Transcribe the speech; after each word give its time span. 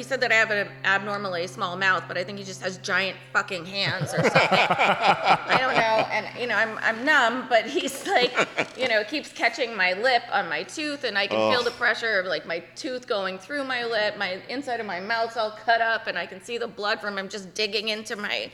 he 0.00 0.04
said 0.04 0.22
that 0.22 0.32
I 0.32 0.36
have 0.36 0.50
an 0.50 0.66
abnormally 0.82 1.46
small 1.46 1.76
mouth, 1.76 2.04
but 2.08 2.16
I 2.16 2.24
think 2.24 2.38
he 2.38 2.44
just 2.44 2.62
has 2.62 2.78
giant 2.78 3.18
fucking 3.34 3.66
hands 3.66 4.14
or 4.14 4.22
something. 4.22 4.32
I 4.40 5.58
don't 5.60 5.74
know. 5.74 6.08
And 6.10 6.40
you 6.40 6.46
know, 6.46 6.54
I'm 6.54 6.78
I'm 6.78 7.04
numb, 7.04 7.44
but 7.50 7.66
he's 7.66 8.06
like, 8.06 8.32
you 8.78 8.88
know, 8.88 9.04
keeps 9.04 9.30
catching 9.30 9.76
my 9.76 9.92
lip 9.92 10.22
on 10.32 10.48
my 10.48 10.62
tooth, 10.62 11.04
and 11.04 11.18
I 11.18 11.26
can 11.26 11.52
feel 11.52 11.62
the 11.62 11.70
pressure 11.72 12.18
of 12.18 12.24
like 12.24 12.46
my 12.46 12.60
tooth 12.76 13.06
going 13.06 13.36
through 13.36 13.64
my 13.64 13.84
lip. 13.84 14.16
My 14.16 14.40
inside 14.48 14.80
of 14.80 14.86
my 14.86 15.00
mouth's 15.00 15.36
all 15.36 15.50
cut 15.50 15.82
up, 15.82 16.06
and 16.06 16.16
I 16.16 16.24
can 16.24 16.40
see 16.40 16.56
the 16.56 16.68
blood 16.68 16.98
from 16.98 17.18
him 17.18 17.28
just 17.28 17.52
digging 17.52 17.90
into 17.90 18.16
my 18.16 18.50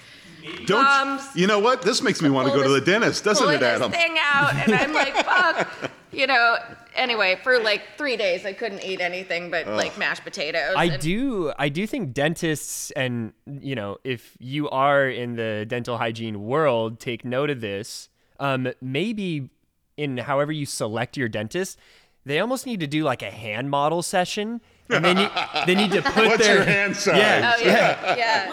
Don't 0.65 0.83
Gums. 0.83 1.29
you 1.37 1.47
know 1.47 1.61
what? 1.61 1.83
This 1.83 2.03
makes 2.03 2.21
me 2.21 2.29
want 2.29 2.49
to 2.49 2.55
go 2.55 2.65
to 2.65 2.71
the 2.71 2.81
dentist, 2.81 3.23
doesn't 3.23 3.49
it, 3.49 3.63
Adam? 3.63 3.93
thing 3.93 4.17
out, 4.21 4.53
and 4.53 4.75
I'm 4.75 4.93
like, 4.93 5.15
fuck. 5.25 5.69
You 6.11 6.27
know. 6.27 6.57
Anyway, 6.97 7.39
for 7.43 7.59
like 7.61 7.83
three 7.99 8.17
days, 8.17 8.45
I 8.47 8.53
couldn't 8.53 8.83
eat 8.83 9.01
anything 9.01 9.51
but 9.51 9.67
like 9.69 9.96
mashed 9.99 10.25
potatoes. 10.25 10.75
I 10.77 10.85
and- 10.87 11.03
do 11.03 11.53
I 11.59 11.69
do 11.69 11.87
think 11.87 12.15
dentists 12.15 12.91
and 12.93 13.33
you 13.46 13.75
know 13.75 13.99
if 14.03 14.37
you 14.39 14.68
are 14.71 15.09
in 15.09 15.37
the 15.37 15.64
dental 15.68 15.99
hygiene 15.99 16.43
world 16.45 16.99
take 16.99 17.25
note 17.25 17.51
of 17.51 17.61
this 17.61 18.09
um 18.40 18.68
maybe 18.81 19.51
in 19.96 20.18
however 20.18 20.53
you 20.53 20.67
select 20.67 21.17
your 21.17 21.29
dentist 21.29 21.79
they 22.25 22.40
almost 22.40 22.67
need 22.67 22.81
to 22.81 22.87
do 22.87 23.04
like 23.04 23.23
a 23.23 23.31
hand 23.31 23.71
model 23.71 24.03
session 24.03 24.61
and 24.90 25.04
then 25.04 25.17
you 25.18 25.29
they 25.67 25.75
need 25.75 25.90
to 25.93 26.03
put 26.03 26.26
What's 26.26 26.46
their 26.46 26.57
your 26.57 26.65
hand 26.65 26.96
size? 26.96 27.18
Yeah. 27.18 27.54
Oh 27.57 27.61
yeah, 27.65 28.17
yeah. 28.17 28.53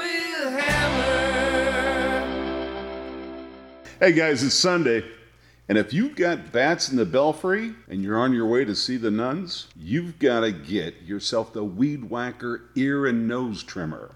Hey 3.99 4.11
guys, 4.11 4.43
it's 4.43 4.55
Sunday. 4.55 5.03
And 5.69 5.77
if 5.77 5.93
you've 5.93 6.15
got 6.15 6.51
bats 6.51 6.89
in 6.89 6.97
the 6.97 7.05
belfry 7.05 7.73
and 7.87 8.03
you're 8.03 8.17
on 8.17 8.33
your 8.33 8.47
way 8.47 8.65
to 8.65 8.75
see 8.75 8.97
the 8.97 9.09
nuns, 9.11 9.67
you've 9.77 10.19
got 10.19 10.41
to 10.41 10.51
get 10.51 11.03
yourself 11.03 11.53
the 11.53 11.63
Weed 11.63 12.09
Whacker 12.09 12.63
ear 12.75 13.05
and 13.05 13.27
nose 13.27 13.63
trimmer 13.63 14.11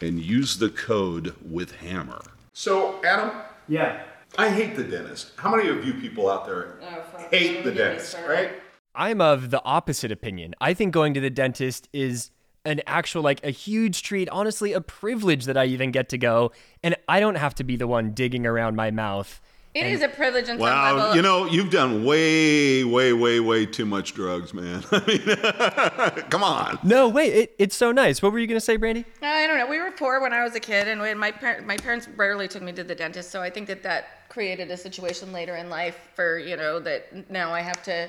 and 0.00 0.18
use 0.20 0.56
the 0.56 0.70
code 0.70 1.34
with 1.44 1.76
hammer. 1.76 2.20
So, 2.54 3.02
Adam, 3.04 3.30
Yeah. 3.68 4.02
I 4.36 4.48
hate 4.48 4.74
the 4.74 4.82
dentist. 4.82 5.32
How 5.36 5.54
many 5.54 5.68
of 5.68 5.84
you 5.84 5.94
people 5.94 6.28
out 6.28 6.44
there 6.46 6.78
oh, 6.82 7.02
fuck. 7.12 7.30
hate 7.32 7.62
the 7.62 7.70
get 7.70 7.90
dentist, 7.90 8.16
right? 8.26 8.50
I'm 8.94 9.20
of 9.20 9.50
the 9.50 9.62
opposite 9.64 10.10
opinion. 10.10 10.54
I 10.60 10.74
think 10.74 10.92
going 10.92 11.14
to 11.14 11.20
the 11.20 11.30
dentist 11.30 11.88
is 11.92 12.30
an 12.64 12.80
actual, 12.86 13.22
like, 13.22 13.44
a 13.44 13.50
huge 13.50 14.02
treat, 14.02 14.28
honestly, 14.30 14.72
a 14.72 14.80
privilege 14.80 15.44
that 15.44 15.56
I 15.56 15.66
even 15.66 15.90
get 15.92 16.08
to 16.08 16.18
go. 16.18 16.52
And 16.82 16.96
I 17.06 17.20
don't 17.20 17.34
have 17.36 17.54
to 17.56 17.64
be 17.64 17.76
the 17.76 17.86
one 17.86 18.12
digging 18.12 18.46
around 18.46 18.74
my 18.76 18.90
mouth. 18.90 19.40
It 19.74 19.86
is 19.86 20.02
a 20.02 20.08
privilege 20.08 20.44
in 20.48 20.56
some 20.56 20.58
Wow, 20.58 20.94
level. 20.96 21.16
you 21.16 21.22
know, 21.22 21.46
you've 21.46 21.70
done 21.70 22.04
way, 22.04 22.84
way, 22.84 23.12
way, 23.12 23.40
way 23.40 23.66
too 23.66 23.84
much 23.84 24.14
drugs, 24.14 24.54
man. 24.54 24.84
I 24.92 25.02
mean, 25.04 26.24
come 26.30 26.44
on. 26.44 26.78
No, 26.84 27.08
wait, 27.08 27.32
it, 27.34 27.54
it's 27.58 27.74
so 27.74 27.90
nice. 27.90 28.22
What 28.22 28.32
were 28.32 28.38
you 28.38 28.46
going 28.46 28.56
to 28.56 28.64
say, 28.64 28.76
Brandy? 28.76 29.04
Uh, 29.20 29.26
I 29.26 29.48
don't 29.48 29.58
know. 29.58 29.66
We 29.66 29.78
were 29.80 29.90
poor 29.90 30.20
when 30.20 30.32
I 30.32 30.44
was 30.44 30.54
a 30.54 30.60
kid, 30.60 30.86
and 30.86 31.00
when 31.00 31.18
my 31.18 31.32
par- 31.32 31.60
my 31.62 31.76
parents 31.76 32.06
rarely 32.16 32.46
took 32.46 32.62
me 32.62 32.72
to 32.72 32.84
the 32.84 32.94
dentist. 32.94 33.32
So 33.32 33.42
I 33.42 33.50
think 33.50 33.66
that 33.66 33.82
that 33.82 34.28
created 34.28 34.70
a 34.70 34.76
situation 34.76 35.32
later 35.32 35.56
in 35.56 35.68
life 35.70 35.98
for 36.14 36.38
you 36.38 36.56
know 36.56 36.78
that 36.78 37.28
now 37.28 37.52
I 37.52 37.60
have 37.60 37.82
to 37.84 38.08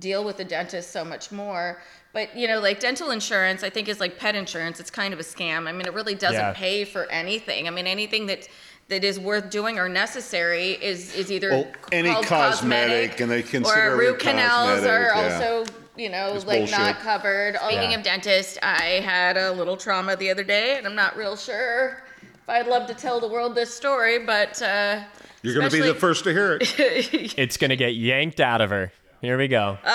deal 0.00 0.24
with 0.24 0.36
the 0.36 0.44
dentist 0.44 0.90
so 0.90 1.04
much 1.04 1.30
more. 1.30 1.80
But 2.12 2.36
you 2.36 2.48
know, 2.48 2.58
like 2.58 2.80
dental 2.80 3.12
insurance, 3.12 3.62
I 3.62 3.70
think 3.70 3.88
is 3.88 4.00
like 4.00 4.18
pet 4.18 4.34
insurance. 4.34 4.80
It's 4.80 4.90
kind 4.90 5.14
of 5.14 5.20
a 5.20 5.24
scam. 5.24 5.68
I 5.68 5.72
mean, 5.72 5.86
it 5.86 5.94
really 5.94 6.16
doesn't 6.16 6.40
Yeah. 6.40 6.52
pay 6.54 6.84
for 6.84 7.06
anything. 7.06 7.68
I 7.68 7.70
mean, 7.70 7.86
anything 7.86 8.26
that 8.26 8.48
that 8.88 9.02
is 9.04 9.18
worth 9.18 9.50
doing 9.50 9.78
or 9.78 9.88
necessary 9.88 10.72
is 10.72 11.14
is 11.14 11.30
either 11.32 11.50
Well, 11.50 11.66
any 11.92 12.10
called 12.12 12.26
cosmetic, 12.26 13.20
and 13.20 13.30
they 13.30 13.42
consider 13.42 13.92
or 13.92 13.94
it 13.94 13.96
root 14.10 14.18
canals 14.18 14.84
are 14.84 15.10
cosmetic, 15.10 15.30
yeah. 15.40 15.46
also 15.48 15.72
you 15.96 16.08
know 16.10 16.34
It's 16.34 16.44
like 16.44 16.58
bullshit. 16.60 16.78
not 16.78 16.98
covered. 17.00 17.56
Speaking 17.56 17.92
Yeah. 17.92 17.98
of 17.98 18.02
dentist, 18.04 18.58
I 18.62 19.00
had 19.04 19.36
a 19.36 19.52
little 19.52 19.76
trauma 19.76 20.16
the 20.16 20.30
other 20.30 20.44
day, 20.44 20.76
and 20.76 20.86
I'm 20.86 20.94
not 20.94 21.16
real 21.16 21.36
sure 21.36 22.02
if 22.22 22.48
I'd 22.48 22.66
love 22.66 22.86
to 22.88 22.94
tell 22.94 23.20
the 23.20 23.28
world 23.28 23.54
this 23.54 23.72
story, 23.74 24.18
but 24.18 24.60
uh, 24.60 25.02
You're 25.42 25.54
going 25.54 25.66
to 25.70 25.72
be 25.72 25.78
the 25.80 25.92
especially- 25.94 26.00
first 26.00 26.24
to 26.24 26.32
hear 26.32 26.58
it. 26.60 27.34
It's 27.38 27.56
going 27.56 27.70
to 27.70 27.76
get 27.76 27.94
yanked 27.94 28.40
out 28.40 28.60
of 28.60 28.68
her. 28.70 28.92
Here 29.22 29.38
we 29.38 29.48
go. 29.48 29.78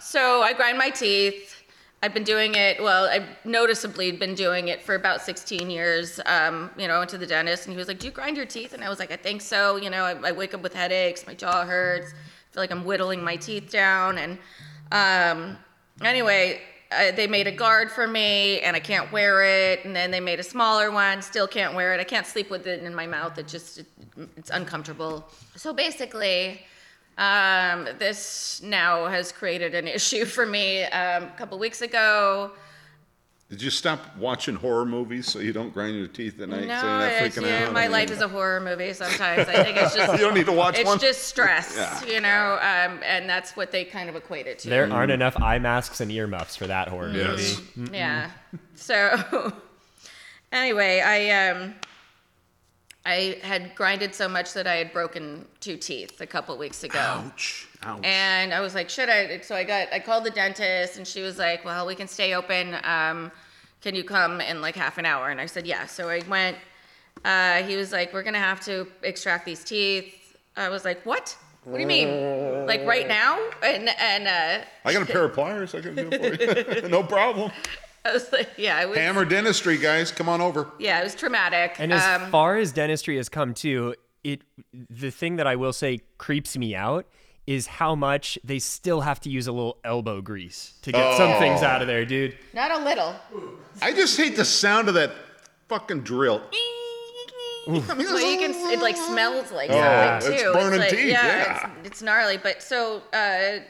So 0.00 0.40
I 0.42 0.54
grind 0.54 0.78
my 0.78 0.88
teeth. 0.90 1.57
I've 2.00 2.14
been 2.14 2.24
doing 2.24 2.54
it. 2.54 2.80
Well, 2.80 3.06
I've 3.06 3.26
noticeably 3.44 4.12
been 4.12 4.36
doing 4.36 4.68
it 4.68 4.80
for 4.82 4.94
about 4.94 5.20
16 5.20 5.68
years. 5.68 6.20
Um, 6.26 6.70
you 6.78 6.86
know, 6.86 6.94
I 6.94 6.98
went 6.98 7.10
to 7.10 7.18
the 7.18 7.26
dentist, 7.26 7.66
and 7.66 7.72
he 7.72 7.76
was 7.76 7.88
like, 7.88 7.98
"Do 7.98 8.06
you 8.06 8.12
grind 8.12 8.36
your 8.36 8.46
teeth?" 8.46 8.72
And 8.72 8.84
I 8.84 8.88
was 8.88 9.00
like, 9.00 9.10
"I 9.10 9.16
think 9.16 9.42
so." 9.42 9.76
You 9.76 9.90
know, 9.90 10.04
I, 10.04 10.28
I 10.28 10.32
wake 10.32 10.54
up 10.54 10.62
with 10.62 10.74
headaches, 10.74 11.26
my 11.26 11.34
jaw 11.34 11.64
hurts, 11.64 12.12
I 12.12 12.54
feel 12.54 12.62
like 12.62 12.70
I'm 12.70 12.84
whittling 12.84 13.22
my 13.24 13.34
teeth 13.34 13.70
down, 13.70 14.18
and 14.18 14.38
um, 14.92 15.58
anyway, 16.00 16.60
uh, 16.92 17.10
they 17.10 17.26
made 17.26 17.48
a 17.48 17.52
guard 17.52 17.90
for 17.90 18.06
me, 18.06 18.60
and 18.60 18.76
I 18.76 18.80
can't 18.80 19.10
wear 19.10 19.42
it. 19.42 19.84
And 19.84 19.94
then 19.94 20.12
they 20.12 20.20
made 20.20 20.38
a 20.38 20.44
smaller 20.44 20.92
one, 20.92 21.20
still 21.20 21.48
can't 21.48 21.74
wear 21.74 21.94
it. 21.94 22.00
I 22.00 22.04
can't 22.04 22.26
sleep 22.26 22.48
with 22.48 22.68
it 22.68 22.80
in 22.84 22.94
my 22.94 23.08
mouth. 23.08 23.36
It 23.38 23.48
just 23.48 23.78
it, 23.78 23.86
it's 24.36 24.50
uncomfortable. 24.50 25.28
So 25.56 25.72
basically. 25.72 26.62
Um, 27.18 27.88
this 27.98 28.60
now 28.62 29.06
has 29.06 29.32
created 29.32 29.74
an 29.74 29.86
issue 29.88 30.24
for 30.24 30.46
me. 30.46 30.84
Um, 30.84 31.24
a 31.24 31.34
couple 31.36 31.58
weeks 31.58 31.82
ago, 31.82 32.52
Did 33.50 33.60
you 33.60 33.70
stop 33.70 34.16
watching 34.16 34.54
horror 34.54 34.84
movies 34.86 35.26
so 35.26 35.40
you 35.40 35.52
don't 35.52 35.72
grind 35.74 35.96
your 35.96 36.06
teeth 36.06 36.40
at 36.40 36.48
night? 36.48 36.68
no, 36.68 36.80
so 36.80 36.86
you're 36.86 36.98
not 36.98 37.12
it's, 37.12 37.36
freaking 37.36 37.46
yeah, 37.46 37.66
out? 37.66 37.72
my 37.72 37.80
I 37.80 37.82
mean, 37.84 37.92
life 37.92 38.10
is 38.12 38.20
a 38.20 38.28
horror 38.28 38.60
movie. 38.60 38.92
Sometimes 38.92 39.48
I 39.48 39.64
think 39.64 39.76
it's 39.78 39.96
just 39.96 40.12
You 40.18 40.18
don't 40.18 40.34
need 40.34 40.46
to 40.46 40.52
watch 40.52 40.78
it's 40.78 40.86
one. 40.86 40.98
just 41.00 41.24
stress, 41.24 41.74
Yeah. 41.76 42.04
you 42.04 42.20
know, 42.20 42.52
um, 42.60 43.00
and 43.04 43.28
that's 43.28 43.56
what 43.56 43.72
they 43.72 43.84
kind 43.84 44.08
of 44.08 44.14
equate 44.14 44.46
it 44.46 44.60
to. 44.60 44.68
There 44.68 44.88
aren't 44.92 45.10
enough 45.10 45.36
eye 45.40 45.58
masks 45.58 46.00
and 46.00 46.12
earmuffs 46.12 46.54
for 46.56 46.68
that 46.68 46.86
horror 46.88 47.10
Yes. 47.12 47.60
movie. 47.74 47.96
Yeah. 47.96 48.30
So 48.76 49.52
anyway, 50.52 51.00
I 51.00 51.48
um 51.50 51.74
I 53.06 53.38
had 53.42 53.74
grinded 53.74 54.14
so 54.14 54.28
much 54.28 54.52
that 54.52 54.66
I 54.66 54.76
had 54.76 54.92
broken 54.92 55.46
two 55.60 55.76
teeth 55.76 56.20
a 56.20 56.26
couple 56.26 56.56
weeks 56.58 56.84
ago. 56.84 56.98
Ouch. 56.98 57.68
Ouch. 57.82 58.00
And 58.04 58.52
I 58.52 58.60
was 58.60 58.74
like, 58.74 58.90
should 58.90 59.08
I? 59.08 59.40
So 59.40 59.54
I 59.54 59.64
got, 59.64 59.88
I 59.92 59.98
called 59.98 60.24
the 60.24 60.30
dentist, 60.30 60.98
and 60.98 61.06
she 61.06 61.22
was 61.22 61.38
like, 61.38 61.64
well, 61.64 61.86
we 61.86 61.94
can 61.94 62.08
stay 62.08 62.34
open. 62.34 62.76
Um, 62.84 63.32
can 63.80 63.94
you 63.94 64.04
come 64.04 64.40
in 64.40 64.60
like 64.60 64.74
half 64.74 64.98
an 64.98 65.06
hour? 65.06 65.30
And 65.30 65.40
I 65.40 65.46
said, 65.46 65.66
yeah. 65.66 65.86
So 65.86 66.08
I 66.08 66.20
went. 66.28 66.56
Uh, 67.24 67.62
he 67.62 67.76
was 67.76 67.92
like, 67.92 68.12
we're 68.12 68.22
gonna 68.22 68.38
have 68.38 68.60
to 68.66 68.86
extract 69.02 69.44
these 69.44 69.64
teeth. 69.64 70.36
I 70.56 70.68
was 70.68 70.84
like, 70.84 71.04
what? 71.06 71.36
What 71.64 71.74
do 71.76 71.80
you 71.80 71.86
mean? 71.86 72.66
Like 72.66 72.84
right 72.86 73.06
now? 73.06 73.38
And 73.62 73.88
and 73.88 74.28
uh, 74.28 74.64
I 74.84 74.92
got 74.92 75.02
a 75.02 75.06
pair 75.12 75.24
of 75.24 75.32
pliers. 75.32 75.74
I 75.74 75.80
can 75.80 75.94
do 75.94 76.08
it 76.10 76.78
for 76.80 76.86
you. 76.86 76.88
no 76.88 77.02
problem. 77.02 77.50
I 78.04 78.12
was 78.12 78.32
like, 78.32 78.48
yeah, 78.56 78.80
it 78.82 78.88
was. 78.88 78.98
Hammer 78.98 79.24
Dentistry, 79.24 79.76
guys. 79.78 80.10
Come 80.10 80.28
on 80.28 80.40
over. 80.40 80.70
Yeah, 80.78 81.00
it 81.00 81.04
was 81.04 81.14
traumatic. 81.14 81.76
And 81.78 81.92
as 81.92 82.22
um, 82.22 82.30
far 82.30 82.56
as 82.56 82.72
dentistry 82.72 83.16
has 83.16 83.28
come 83.28 83.54
too, 83.54 83.94
it 84.24 84.42
the 84.72 85.10
thing 85.10 85.36
that 85.36 85.46
I 85.46 85.56
will 85.56 85.72
say 85.72 86.00
creeps 86.18 86.56
me 86.56 86.74
out 86.74 87.06
is 87.46 87.66
how 87.66 87.94
much 87.94 88.38
they 88.44 88.58
still 88.58 89.00
have 89.00 89.20
to 89.20 89.30
use 89.30 89.46
a 89.46 89.52
little 89.52 89.78
elbow 89.82 90.20
grease 90.20 90.74
to 90.82 90.92
get 90.92 91.16
some 91.16 91.38
things 91.38 91.62
out 91.62 91.80
of 91.80 91.88
there, 91.88 92.04
dude. 92.04 92.36
not 92.52 92.70
a 92.70 92.84
little. 92.84 93.14
I 93.80 93.92
just 93.92 94.16
hate 94.18 94.36
the 94.36 94.44
sound 94.44 94.88
of 94.88 94.94
that 94.94 95.12
fucking 95.68 96.02
drill. 96.02 96.42
I 97.68 97.70
mean, 97.70 97.84
Well, 97.86 98.20
you 98.32 98.38
can. 98.38 98.52
It 98.72 98.80
like 98.80 98.96
smells 98.96 99.52
like 99.52 99.70
Oh, 99.70 99.74
something 100.20 100.32
it's 100.32 100.42
too. 100.42 100.52
burning 100.52 100.80
like, 100.80 100.90
teeth, 100.90 101.10
yeah. 101.10 101.70
It's, 101.80 101.86
it's 101.88 102.02
gnarly. 102.02 102.38
But 102.38 102.62
so 102.62 103.02
uh, 103.12 103.60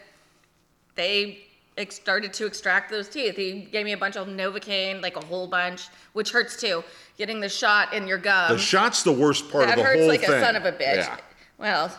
they 0.94 1.24
ex- 1.24 1.47
started 1.86 2.32
to 2.34 2.46
extract 2.46 2.90
those 2.90 3.08
teeth. 3.08 3.36
He 3.36 3.60
gave 3.72 3.84
me 3.84 3.92
a 3.92 3.96
bunch 3.96 4.16
of 4.16 4.26
Novocaine, 4.28 5.00
like 5.02 5.16
a 5.16 5.24
whole 5.24 5.46
bunch, 5.46 5.88
which 6.12 6.30
hurts 6.32 6.60
too. 6.60 6.82
Getting 7.16 7.40
the 7.40 7.48
shot 7.48 7.92
in 7.92 8.06
your 8.06 8.18
gum. 8.18 8.52
the 8.52 8.58
shot's 8.58 9.02
the 9.02 9.12
worst 9.12 9.50
part 9.50 9.66
that 9.66 9.78
of 9.78 9.84
the 9.84 9.90
whole 9.98 10.06
like 10.08 10.20
thing. 10.20 10.30
That 10.30 10.42
hurts 10.42 10.42
like 10.42 10.52
a 10.52 10.54
son 10.54 10.56
of 10.56 10.64
a 10.64 10.72
bitch. 10.76 10.96
Yeah. 10.96 11.16
Well, 11.58 11.98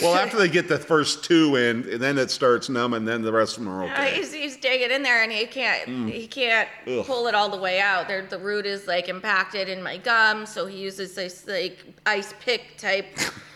Well, 0.00 0.14
after 0.14 0.38
they 0.38 0.48
get 0.58 0.68
the 0.68 0.78
first 0.78 1.24
two 1.24 1.56
in, 1.56 1.88
and 1.92 2.00
then 2.00 2.16
it 2.18 2.30
starts 2.30 2.68
numb, 2.68 2.94
and 2.94 3.06
then 3.06 3.22
the 3.22 3.32
rest 3.32 3.58
of 3.58 3.64
them 3.64 3.72
are 3.72 3.84
Uh, 3.84 3.92
okay. 3.92 4.14
he's, 4.16 4.32
he's 4.32 4.56
digging 4.56 4.90
in 4.90 5.02
there 5.02 5.22
and 5.22 5.30
he 5.32 5.44
can't 5.46 6.08
he 6.08 6.26
can't 6.26 6.68
Ugh. 6.86 7.04
pull 7.04 7.26
it 7.26 7.34
all 7.34 7.48
the 7.48 7.56
way 7.56 7.80
out. 7.80 8.06
There, 8.08 8.22
the 8.24 8.38
root 8.38 8.64
is 8.66 8.86
like 8.86 9.08
impacted 9.08 9.68
in 9.68 9.82
my 9.82 9.96
gum, 9.98 10.46
so 10.46 10.66
he 10.66 10.78
uses 10.78 11.14
this 11.14 11.46
like 11.46 11.78
ice 12.06 12.32
pick 12.40 12.76
type 12.78 13.06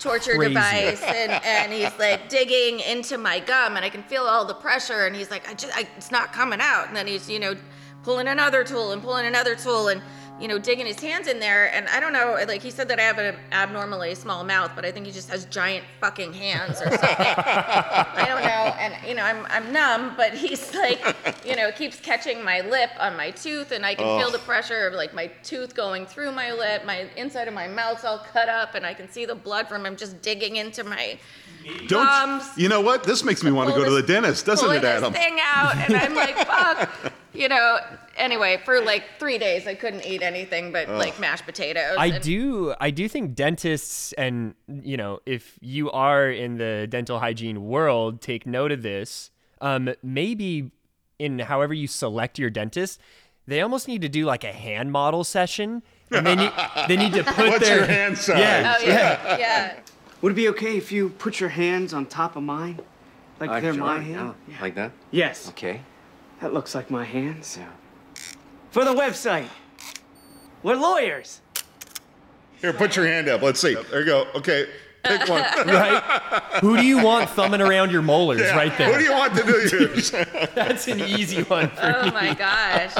torture 0.00 0.34
Crazy. 0.34 0.54
device, 0.54 1.02
and, 1.02 1.30
and 1.44 1.72
he's 1.72 1.96
like 1.98 2.28
digging 2.28 2.80
into 2.80 3.18
my 3.18 3.38
gum, 3.38 3.76
and 3.76 3.84
I 3.84 3.90
can 3.90 4.02
feel 4.02 4.22
all 4.22 4.44
the 4.44 4.54
pressure, 4.54 5.06
and 5.06 5.14
he's 5.14 5.30
like, 5.30 5.48
I 5.48 5.54
just, 5.54 5.76
I, 5.76 5.86
it's 5.96 6.10
not 6.10 6.32
coming 6.32 6.60
out, 6.60 6.88
and 6.88 6.96
then 6.96 7.06
he's 7.06 7.30
you 7.30 7.38
know 7.38 7.54
pulling 8.02 8.26
another 8.26 8.64
tool 8.64 8.92
and 8.92 9.02
pulling 9.02 9.26
another 9.26 9.54
tool, 9.54 9.88
and 9.88 10.02
you 10.40 10.48
know, 10.48 10.58
digging 10.58 10.86
his 10.86 10.98
hands 11.00 11.28
in 11.28 11.38
there. 11.38 11.72
And 11.74 11.86
I 11.88 12.00
don't 12.00 12.12
know, 12.12 12.38
like 12.48 12.62
he 12.62 12.70
said 12.70 12.88
that 12.88 12.98
I 12.98 13.02
have 13.02 13.18
an 13.18 13.36
abnormally 13.52 14.14
small 14.14 14.42
mouth, 14.42 14.72
but 14.74 14.84
I 14.84 14.90
think 14.90 15.06
he 15.06 15.12
just 15.12 15.28
has 15.28 15.44
giant 15.46 15.84
fucking 16.00 16.32
hands 16.32 16.80
or 16.80 16.88
something. 16.90 17.00
I 17.08 18.24
don't 18.26 18.42
know. 18.42 18.48
And, 18.80 18.94
you 19.06 19.14
know, 19.14 19.22
I'm, 19.22 19.46
I'm 19.50 19.72
numb, 19.72 20.14
but 20.16 20.32
he's 20.32 20.74
like, 20.74 21.00
you 21.44 21.56
know, 21.56 21.70
keeps 21.72 22.00
catching 22.00 22.42
my 22.42 22.60
lip 22.62 22.90
on 22.98 23.16
my 23.16 23.30
tooth, 23.30 23.72
and 23.72 23.84
I 23.84 23.94
can 23.94 24.18
feel 24.18 24.30
the 24.30 24.38
pressure 24.38 24.86
of 24.86 24.94
like 24.94 25.12
my 25.14 25.26
tooth 25.42 25.74
going 25.74 26.06
through 26.06 26.32
my 26.32 26.52
lip. 26.52 26.84
My 26.86 27.06
inside 27.16 27.46
of 27.48 27.54
my 27.54 27.68
mouth's 27.68 28.04
all 28.04 28.18
cut 28.18 28.48
up, 28.48 28.74
and 28.74 28.86
I 28.86 28.94
can 28.94 29.10
see 29.10 29.26
the 29.26 29.34
blood 29.34 29.68
from 29.68 29.84
him 29.84 29.96
just 29.96 30.22
digging 30.22 30.56
into 30.56 30.84
my 30.84 31.18
Don't 31.86 32.06
Gums. 32.06 32.56
you 32.56 32.68
know 32.68 32.80
what? 32.80 33.04
This 33.04 33.22
makes 33.24 33.42
me 33.42 33.50
want 33.50 33.68
to 33.70 33.76
go 33.76 33.84
to 33.84 33.90
the 33.90 34.02
dentist, 34.02 34.46
doesn't 34.46 34.70
it, 34.70 34.84
Adam? 34.84 35.12
thing 35.12 35.38
out, 35.42 35.76
and 35.76 35.94
I'm 35.96 36.14
like, 36.14 36.36
fuck. 36.46 37.12
You 37.32 37.48
know. 37.48 37.78
Anyway, 38.16 38.60
for 38.64 38.80
like 38.80 39.04
three 39.18 39.38
days, 39.38 39.66
I 39.66 39.74
couldn't 39.74 40.04
eat 40.04 40.22
anything 40.22 40.72
but 40.72 40.88
like 40.88 41.18
mashed 41.18 41.46
potatoes. 41.46 41.96
I 41.98 42.06
and- 42.06 42.22
do 42.22 42.74
I 42.80 42.90
do 42.90 43.08
think 43.08 43.34
dentists 43.34 44.12
and 44.14 44.54
you 44.68 44.96
know 44.96 45.20
if 45.26 45.58
you 45.60 45.90
are 45.90 46.30
in 46.30 46.58
the 46.58 46.86
dental 46.88 47.18
hygiene 47.18 47.64
world 47.64 48.20
take 48.20 48.46
note 48.46 48.72
of 48.72 48.82
this 48.82 49.30
um 49.60 49.94
maybe 50.02 50.70
in 51.18 51.38
however 51.38 51.74
you 51.74 51.86
select 51.86 52.38
your 52.38 52.50
dentist 52.50 53.00
they 53.46 53.60
almost 53.60 53.88
need 53.88 54.02
to 54.02 54.08
do 54.08 54.24
like 54.24 54.44
a 54.44 54.52
hand 54.52 54.92
model 54.92 55.24
session 55.24 55.82
and 56.10 56.26
they 56.26 56.36
need 56.36 56.52
they 56.88 56.96
need 56.96 57.12
to 57.12 57.24
put 57.24 57.48
What's 57.48 57.66
their 57.66 57.78
your 57.78 57.86
hand 57.86 58.18
size? 58.18 58.38
Yeah. 58.38 58.76
Oh 58.78 58.86
yeah, 58.86 59.38
yeah. 59.38 59.76
Would 60.22 60.32
it 60.32 60.36
be 60.36 60.48
okay 60.50 60.76
if 60.76 60.92
you 60.92 61.10
put 61.10 61.40
your 61.40 61.48
hands 61.50 61.94
on 61.94 62.06
top 62.06 62.36
of 62.36 62.42
mine? 62.42 62.80
Like 63.38 63.50
Uh, 63.50 63.60
they're 63.60 63.74
sure, 63.74 63.82
my 63.82 64.04
yeah. 64.04 64.32
Like 64.60 64.74
that? 64.74 64.92
Yes. 65.10 65.48
Okay. 65.50 65.80
That 66.40 66.54
looks 66.54 66.74
like 66.74 66.90
my 66.90 67.04
hands. 67.04 67.58
Yeah. 67.58 67.68
For 68.70 68.84
the 68.84 68.94
website. 68.94 69.48
We're 70.62 70.76
lawyers. 70.76 71.40
Here, 72.60 72.72
put 72.72 72.96
your 72.96 73.06
hand 73.06 73.28
up. 73.28 73.42
Let's 73.42 73.60
see. 73.60 73.74
There 73.90 74.00
you 74.00 74.06
go. 74.06 74.26
Okay, 74.34 74.66
pick 75.02 75.26
one. 75.28 75.40
right 75.66 76.02
who 76.60 76.76
do 76.76 76.84
you 76.84 77.02
want 77.02 77.30
thumbing 77.30 77.62
around 77.62 77.90
your 77.90 78.02
molars 78.02 78.42
right 78.52 78.76
there? 78.76 78.92
Who 78.92 78.98
do 78.98 79.04
you 79.04 79.12
want 79.12 79.34
to 79.36 79.42
do 79.42 79.76
yours? 79.78 80.10
that's 80.54 80.86
an 80.88 81.00
easy 81.00 81.42
one 81.44 81.68
for 81.70 81.94
Oh 82.02 82.10
my 82.12 82.34
gosh. 82.34 82.94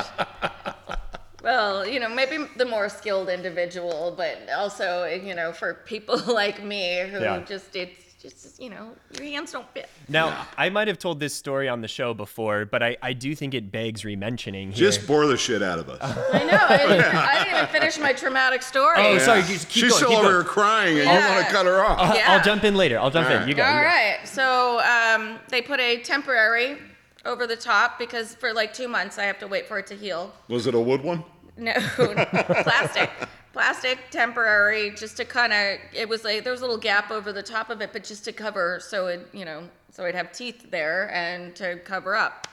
Well, 1.42 1.87
you 1.87 2.00
know, 2.00 2.08
maybe 2.08 2.46
the 2.56 2.66
more 2.66 2.88
skilled 2.88 3.28
individual, 3.28 4.14
but 4.16 4.38
also, 4.54 5.04
you 5.06 5.34
know, 5.34 5.52
for 5.52 5.75
people 5.87 6.19
like 6.26 6.62
me 6.62 7.00
who 7.10 7.20
Yeah. 7.20 7.42
just 7.46 7.75
it's 7.76 8.09
just 8.20 8.61
you 8.61 8.69
know 8.69 8.90
your 9.19 9.25
hands 9.26 9.50
don't 9.52 9.69
fit. 9.72 9.88
now 10.08 10.46
i 10.58 10.69
might 10.69 10.88
have 10.88 10.99
told 10.99 11.19
this 11.20 11.34
story 11.34 11.69
on 11.69 11.81
the 11.81 11.88
show 11.88 12.12
before 12.12 12.67
but 12.67 12.82
i, 12.82 12.96
I 13.02 13.12
do 13.14 13.34
think 13.34 13.55
it 13.55 13.72
begs 13.72 14.05
re-mentioning 14.05 14.72
here. 14.72 14.76
Just 14.90 15.06
bore 15.06 15.26
the 15.26 15.37
shit 15.38 15.62
out 15.62 15.78
of 15.78 15.88
us. 15.88 16.00
I 16.02 16.44
know. 16.44 16.58
I 16.61 16.76
didn't, 16.76 16.99
even, 16.99 17.17
I 17.17 17.44
didn't 17.44 17.55
even 17.56 17.67
finish 17.69 17.99
my 17.99 18.12
traumatic 18.12 18.62
story. 18.62 18.96
Oh, 18.99 19.19
sorry. 19.19 19.43
Just 19.43 19.69
keep 19.69 19.84
She's 19.84 19.90
going, 19.93 19.94
still 20.05 20.11
keep 20.11 20.19
over 20.19 20.28
here 20.28 20.43
crying, 20.44 20.99
and 20.99 21.06
you 21.08 21.12
want 21.34 21.46
to 21.46 21.52
cut 21.52 21.67
her 21.67 21.82
off. 21.84 21.99
I'll- 21.99 22.17
Yeah. 22.17 22.32
I'll 22.32 22.43
jump 22.44 22.64
in 22.64 22.75
later. 22.75 22.99
I'll 22.99 23.11
jump 23.11 23.31
in. 23.31 23.49
You 23.49 23.55
go. 23.55 23.62
All 23.62 23.70
you 23.75 23.81
go. 23.81 23.84
right. 23.87 24.19
So 24.25 24.81
um, 24.81 25.38
they 25.49 25.62
put 25.62 25.81
a 25.81 25.99
temporary 26.02 26.76
over 27.25 27.46
the 27.46 27.56
top 27.56 27.99
because 27.99 28.34
for 28.34 28.52
like 28.52 28.73
two 28.75 28.88
months 28.88 29.19
I 29.19 29.25
have 29.25 29.38
to 29.40 29.46
wait 29.46 29.66
for 29.66 29.78
it 29.78 29.87
to 29.88 29.94
heal. 29.96 30.32
Was 30.49 30.66
it 30.66 30.75
a 30.75 30.81
wood 30.81 31.02
one? 31.02 31.25
No, 31.56 31.73
plastic. 31.96 33.11
Plastic 33.52 33.99
temporary 34.11 34.91
just 34.93 35.17
to 35.17 35.25
kind 35.25 35.52
of 35.52 35.79
it 35.93 36.08
was 36.08 36.25
like 36.25 36.44
there 36.44 36.52
was 36.52 36.61
a 36.61 36.64
little 36.64 36.79
gap 36.79 37.11
over 37.11 37.32
the 37.32 37.43
top 37.43 37.69
of 37.69 37.81
it 37.81 37.93
but 37.93 38.05
just 38.05 38.25
to 38.25 38.32
cover 38.32 38.79
so 38.81 39.08
it 39.08 39.29
you 39.32 39.44
know 39.44 39.69
so 39.91 40.05
I'd 40.05 40.14
have 40.14 40.31
teeth 40.32 40.70
there 40.70 41.11
and 41.12 41.55
to 41.56 41.76
cover 41.85 42.14
up. 42.14 42.47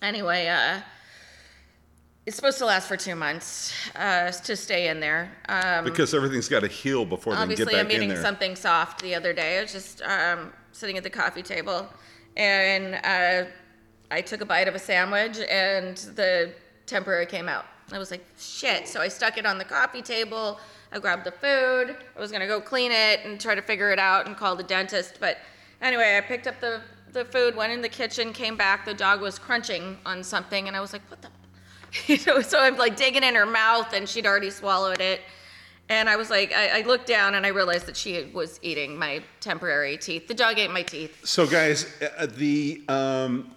Anyway, 0.00 0.46
uh 0.46 0.80
it's 2.26 2.36
supposed 2.36 2.58
to 2.58 2.66
last 2.66 2.86
for 2.86 2.96
2 2.96 3.16
months 3.16 3.72
uh 3.96 4.30
to 4.30 4.54
stay 4.54 4.88
in 4.88 5.00
there. 5.00 5.32
Um 5.48 5.84
Because 5.84 6.14
everything's 6.14 6.48
got 6.48 6.60
to 6.60 6.68
heal 6.68 7.04
before 7.04 7.34
they 7.34 7.38
get 7.38 7.42
obviously 7.42 7.76
I'm 7.80 7.90
eating 7.90 8.16
something 8.16 8.54
soft 8.54 9.02
the 9.02 9.14
other 9.14 9.32
day. 9.32 9.58
I 9.58 9.62
was 9.62 9.72
just 9.72 10.02
um, 10.02 10.52
sitting 10.72 10.96
at 10.96 11.02
the 11.02 11.10
coffee 11.10 11.42
table, 11.42 11.88
and 12.36 12.94
uh, 13.04 13.50
I 14.10 14.20
took 14.20 14.40
a 14.40 14.46
bite 14.46 14.68
of 14.68 14.74
a 14.74 14.78
sandwich, 14.78 15.38
and 15.50 15.96
the 16.14 16.52
temporary 16.86 17.26
came 17.26 17.48
out. 17.48 17.66
I 17.92 17.98
was 17.98 18.10
like, 18.10 18.24
shit. 18.38 18.86
So 18.88 19.00
I 19.00 19.08
stuck 19.08 19.38
it 19.38 19.46
on 19.46 19.58
the 19.58 19.64
coffee 19.64 20.02
table. 20.02 20.58
I 20.92 20.98
grabbed 20.98 21.24
the 21.24 21.32
food. 21.32 21.96
I 22.16 22.20
was 22.20 22.32
gonna 22.32 22.46
go 22.46 22.60
clean 22.60 22.92
it 22.92 23.20
and 23.24 23.40
try 23.40 23.54
to 23.54 23.62
figure 23.62 23.90
it 23.90 23.98
out 23.98 24.26
and 24.26 24.36
call 24.36 24.56
the 24.56 24.62
dentist. 24.62 25.18
But 25.20 25.38
anyway, 25.80 26.16
I 26.16 26.20
picked 26.20 26.46
up 26.46 26.60
the 26.60 26.80
the 27.12 27.24
food, 27.24 27.56
went 27.56 27.72
in 27.72 27.80
the 27.80 27.88
kitchen, 27.88 28.32
came 28.32 28.56
back. 28.56 28.84
The 28.84 28.94
dog 28.94 29.20
was 29.20 29.38
crunching 29.38 29.96
on 30.04 30.22
something, 30.22 30.68
and 30.68 30.76
I 30.76 30.80
was 30.80 30.92
like, 30.92 31.02
what 31.08 31.22
the. 31.22 31.28
You 32.06 32.18
know, 32.26 32.42
so 32.42 32.60
I'm 32.60 32.76
like 32.76 32.96
digging 32.96 33.22
in 33.22 33.34
her 33.34 33.46
mouth, 33.46 33.94
and 33.94 34.06
she'd 34.06 34.26
already 34.26 34.50
swallowed 34.50 35.00
it. 35.00 35.22
And 35.88 36.10
I 36.10 36.16
was 36.16 36.28
like, 36.28 36.52
I, 36.52 36.80
I 36.80 36.82
looked 36.82 37.06
down 37.06 37.34
and 37.34 37.46
I 37.46 37.48
realized 37.48 37.86
that 37.86 37.96
she 37.96 38.30
was 38.34 38.60
eating 38.62 38.98
my 38.98 39.22
temporary 39.40 39.96
teeth. 39.96 40.28
The 40.28 40.34
dog 40.34 40.58
ate 40.58 40.70
my 40.70 40.82
teeth. 40.82 41.24
So, 41.24 41.46
guys, 41.46 41.86
uh, 42.18 42.26
the 42.26 42.82
um, 42.88 43.54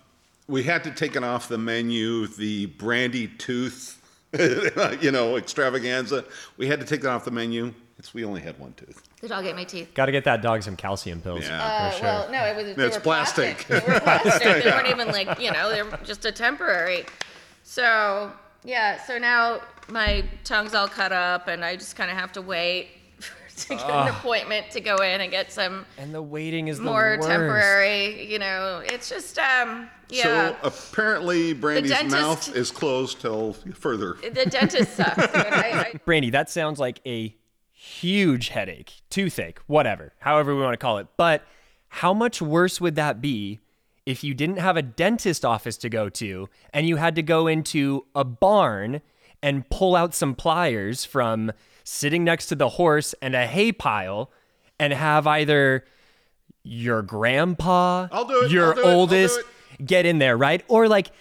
we 0.47 0.63
had 0.63 0.83
to 0.85 0.91
take 0.91 1.17
it 1.17 1.25
off 1.25 1.49
the 1.49 1.57
menu. 1.57 2.27
The 2.27 2.67
brandy 2.67 3.27
tooth, 3.27 4.00
you 5.01 5.11
know, 5.11 5.35
extravaganza. 5.37 6.25
We 6.57 6.67
had 6.67 6.79
to 6.79 6.85
take 6.85 7.01
that 7.01 7.09
off 7.09 7.25
the 7.25 7.31
menu. 7.31 7.73
It's 7.97 8.13
we 8.13 8.25
only 8.25 8.41
had 8.41 8.57
one 8.59 8.73
tooth. 8.73 9.03
The 9.19 9.27
dog 9.27 9.45
ate 9.45 9.55
my 9.55 9.63
teeth. 9.63 9.93
Got 9.93 10.07
to 10.07 10.11
get 10.11 10.23
that 10.23 10.41
dog 10.41 10.63
some 10.63 10.75
calcium 10.75 11.21
pills. 11.21 11.43
Yeah. 11.47 11.63
Uh, 11.63 11.91
for 11.91 11.97
sure. 11.97 12.05
Well, 12.05 12.31
no, 12.31 12.45
it 12.45 12.55
was. 12.55 12.75
They 12.75 12.85
It's 12.85 12.97
were 12.97 13.01
plastic. 13.01 13.65
They 13.67 13.75
were 13.75 13.81
plastic. 13.99 14.63
They 14.63 14.71
weren't 14.71 14.87
even 14.87 15.09
like 15.09 15.39
you 15.39 15.51
know. 15.51 15.69
They're 15.69 15.99
just 16.03 16.25
a 16.25 16.31
temporary. 16.31 17.05
So 17.63 18.31
yeah. 18.63 19.03
So 19.03 19.17
now 19.17 19.61
my 19.89 20.23
tongue's 20.43 20.73
all 20.73 20.87
cut 20.87 21.11
up, 21.11 21.47
and 21.47 21.63
I 21.63 21.75
just 21.75 21.95
kind 21.95 22.09
of 22.09 22.17
have 22.17 22.31
to 22.33 22.41
wait 22.41 22.87
to 23.67 23.75
get 23.75 23.89
an 23.89 24.07
appointment 24.07 24.69
to 24.71 24.81
go 24.81 24.95
in 24.97 25.21
and 25.21 25.31
get 25.31 25.51
some 25.51 25.85
and 25.97 26.13
the 26.13 26.21
waiting 26.21 26.67
is 26.67 26.77
the 26.77 26.83
more 26.83 27.17
worst. 27.17 27.27
temporary. 27.27 28.31
You 28.31 28.39
know, 28.39 28.81
it's 28.85 29.09
just 29.09 29.37
um 29.39 29.89
yeah. 30.09 30.23
So 30.23 30.57
apparently, 30.63 31.53
Brandy's 31.53 31.91
dentist- 31.91 32.11
mouth 32.21 32.55
is 32.55 32.69
closed 32.71 33.21
till 33.21 33.53
further. 33.73 34.17
the 34.21 34.45
dentist 34.45 34.93
sucks. 34.97 35.15
dude. 35.15 35.35
I, 35.35 35.79
I, 35.93 35.99
Brandy, 36.05 36.29
that 36.31 36.49
sounds 36.49 36.79
like 36.79 36.99
a 37.05 37.35
huge 37.71 38.49
headache, 38.49 38.93
toothache, 39.09 39.59
whatever, 39.67 40.13
however 40.19 40.55
we 40.55 40.61
want 40.61 40.73
to 40.73 40.77
call 40.77 40.97
it. 40.97 41.07
But 41.17 41.43
how 41.87 42.13
much 42.13 42.41
worse 42.41 42.79
would 42.79 42.95
that 42.95 43.21
be 43.21 43.59
if 44.05 44.23
you 44.23 44.33
didn't 44.33 44.57
have 44.57 44.77
a 44.77 44.81
dentist 44.81 45.45
office 45.45 45.77
to 45.77 45.89
go 45.89 46.09
to 46.09 46.49
and 46.73 46.87
you 46.87 46.97
had 46.97 47.15
to 47.15 47.21
go 47.21 47.47
into 47.47 48.05
a 48.15 48.23
barn 48.23 49.01
and 49.43 49.67
pull 49.69 49.95
out 49.95 50.13
some 50.13 50.35
pliers 50.35 51.05
from 51.05 51.51
sitting 51.91 52.23
next 52.23 52.47
to 52.47 52.55
the 52.55 52.69
horse 52.69 53.13
and 53.21 53.35
a 53.35 53.45
hay 53.45 53.71
pile 53.71 54.31
and 54.79 54.93
have 54.93 55.27
either 55.27 55.83
your 56.63 57.01
grandpa, 57.01 58.07
I'll 58.11 58.25
do 58.25 58.43
it, 58.43 58.51
your 58.51 58.69
I'll 58.69 58.73
do 58.73 58.79
it, 58.79 58.85
I'll 58.85 58.91
do 58.91 58.97
oldest, 58.97 59.39
get 59.85 60.05
in 60.05 60.19
there, 60.19 60.37
right? 60.37 60.63
Or 60.67 60.87
like, 60.87 61.11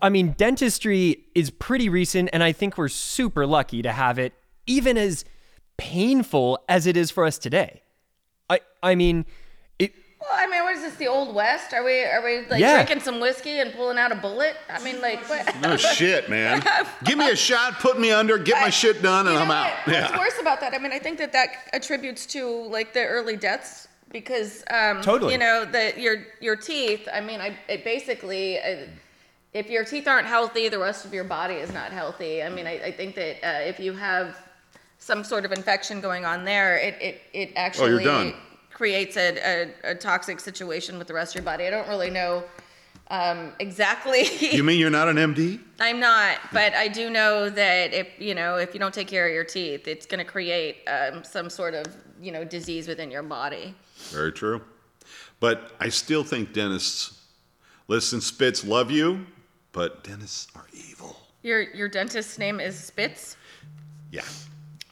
I 0.00 0.08
mean, 0.08 0.32
dentistry 0.32 1.24
is 1.34 1.50
pretty 1.50 1.88
recent, 1.88 2.30
and 2.32 2.42
I 2.42 2.52
think 2.52 2.78
we're 2.78 2.88
super 2.88 3.46
lucky 3.46 3.82
to 3.82 3.92
have 3.92 4.18
it, 4.18 4.34
even 4.66 4.96
as 4.96 5.24
painful 5.76 6.62
as 6.68 6.86
it 6.86 6.96
is 6.96 7.10
for 7.10 7.24
us 7.24 7.38
today. 7.38 7.82
I, 8.48 8.60
I 8.82 8.94
mean. 8.94 9.26
Well, 10.20 10.30
I 10.32 10.46
mean, 10.46 10.62
what 10.64 10.74
is 10.76 10.82
this? 10.82 10.96
The 10.96 11.08
old 11.08 11.34
west? 11.34 11.72
Are 11.72 11.82
we 11.82 12.04
are 12.04 12.22
we 12.22 12.46
like 12.46 12.60
Yeah. 12.60 12.74
drinking 12.74 13.00
some 13.00 13.20
whiskey 13.20 13.60
and 13.60 13.72
pulling 13.72 13.96
out 13.98 14.12
a 14.12 14.14
bullet? 14.14 14.54
I 14.68 14.78
mean, 14.84 15.00
like 15.00 15.26
what? 15.30 15.58
No 15.60 15.76
shit, 15.78 16.28
man. 16.28 16.62
Give 17.04 17.16
me 17.16 17.30
a 17.30 17.36
shot, 17.36 17.78
put 17.78 17.98
me 17.98 18.12
under, 18.12 18.36
get 18.36 18.60
my 18.60 18.68
shit 18.70 19.00
done, 19.02 19.26
and 19.26 19.34
You 19.36 19.40
I'm 19.40 19.48
know 19.48 19.54
out. 19.54 19.70
what- 19.70 19.86
What's 19.86 20.10
Yeah. 20.12 20.18
worse 20.18 20.38
about 20.38 20.60
that? 20.60 20.74
I 20.74 20.78
mean, 20.78 20.92
I 20.92 20.98
think 20.98 21.18
that 21.18 21.32
that 21.32 21.48
attributes 21.72 22.26
to 22.26 22.46
like 22.68 22.92
the 22.92 23.04
early 23.06 23.36
deaths 23.36 23.88
because 24.10 24.62
um, 24.70 25.00
Totally. 25.00 25.32
you 25.32 25.38
know 25.38 25.64
the 25.64 25.94
your 25.98 26.26
your 26.40 26.56
teeth. 26.56 27.08
I 27.12 27.20
mean, 27.22 27.40
I 27.40 27.56
it 27.68 27.82
basically. 27.84 28.58
Uh, 28.60 28.86
if 29.52 29.68
your 29.68 29.84
teeth 29.84 30.06
aren't 30.06 30.28
healthy, 30.28 30.68
the 30.68 30.78
rest 30.78 31.04
of 31.04 31.12
your 31.12 31.24
body 31.24 31.54
is 31.54 31.72
not 31.72 31.90
healthy. 31.92 32.40
I 32.40 32.48
mean, 32.50 32.68
I, 32.68 32.74
I 32.84 32.92
think 32.92 33.16
that 33.16 33.38
uh, 33.44 33.62
if 33.62 33.80
you 33.80 33.94
have 33.94 34.36
some 35.00 35.24
sort 35.24 35.44
of 35.44 35.50
infection 35.50 36.00
going 36.00 36.24
on 36.24 36.44
there, 36.44 36.76
it 36.76 36.94
it, 37.00 37.22
it 37.32 37.52
actually 37.56 38.04
done. 38.04 38.34
Creates 38.80 39.18
a, 39.18 39.36
a, 39.84 39.90
a 39.90 39.94
toxic 39.94 40.40
situation 40.40 40.96
with 40.96 41.06
the 41.06 41.12
rest 41.12 41.32
of 41.32 41.34
your 41.34 41.44
body. 41.44 41.66
I 41.66 41.70
don't 41.70 41.86
really 41.86 42.08
know 42.08 42.42
um, 43.10 43.52
exactly. 43.58 44.24
You 44.40 44.64
mean 44.64 44.80
you're 44.80 44.88
not 44.88 45.06
an 45.06 45.16
MD? 45.16 45.60
I'm 45.80 46.00
not, 46.00 46.38
but 46.50 46.72
I 46.72 46.88
do 46.88 47.10
know 47.10 47.50
that 47.50 47.92
if 47.92 48.08
you 48.18 48.34
know 48.34 48.56
if 48.56 48.72
you 48.72 48.80
don't 48.80 48.94
take 48.94 49.06
care 49.06 49.28
of 49.28 49.34
your 49.34 49.44
teeth, 49.44 49.86
it's 49.86 50.06
going 50.06 50.24
to 50.24 50.24
create 50.24 50.78
um, 50.88 51.22
some 51.22 51.50
sort 51.50 51.74
of 51.74 51.84
you 52.22 52.32
know 52.32 52.42
disease 52.42 52.88
within 52.88 53.10
your 53.10 53.22
body. 53.22 53.74
Very 54.12 54.32
true. 54.32 54.62
But 55.40 55.72
I 55.78 55.90
still 55.90 56.24
think 56.24 56.54
dentists, 56.54 57.20
listen, 57.86 58.22
Spitz, 58.22 58.64
love 58.64 58.90
you, 58.90 59.26
but 59.72 60.02
dentists 60.04 60.48
are 60.56 60.64
evil. 60.72 61.18
Your 61.42 61.60
your 61.74 61.88
dentist's 61.90 62.38
name 62.38 62.60
is 62.60 62.82
Spitz. 62.82 63.36
Yeah. 64.10 64.24